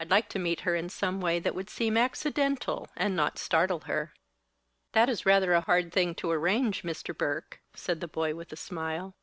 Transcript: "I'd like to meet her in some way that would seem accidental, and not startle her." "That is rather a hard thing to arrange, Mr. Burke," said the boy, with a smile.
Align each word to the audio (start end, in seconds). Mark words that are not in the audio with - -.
"I'd 0.00 0.10
like 0.10 0.28
to 0.30 0.40
meet 0.40 0.62
her 0.62 0.74
in 0.74 0.88
some 0.88 1.20
way 1.20 1.38
that 1.38 1.54
would 1.54 1.70
seem 1.70 1.96
accidental, 1.96 2.88
and 2.96 3.14
not 3.14 3.38
startle 3.38 3.78
her." 3.86 4.12
"That 4.90 5.08
is 5.08 5.24
rather 5.24 5.52
a 5.52 5.60
hard 5.60 5.92
thing 5.92 6.16
to 6.16 6.32
arrange, 6.32 6.82
Mr. 6.82 7.16
Burke," 7.16 7.60
said 7.72 8.00
the 8.00 8.08
boy, 8.08 8.34
with 8.34 8.52
a 8.52 8.56
smile. 8.56 9.14